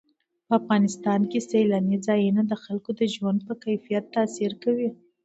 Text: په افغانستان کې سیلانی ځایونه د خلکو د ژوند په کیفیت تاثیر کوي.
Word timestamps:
په 0.47 0.53
افغانستان 0.59 1.21
کې 1.31 1.39
سیلانی 1.49 1.97
ځایونه 2.07 2.41
د 2.47 2.53
خلکو 2.63 2.91
د 2.99 3.01
ژوند 3.13 3.39
په 3.47 3.53
کیفیت 3.63 4.03
تاثیر 4.15 4.51
کوي. 4.63 4.89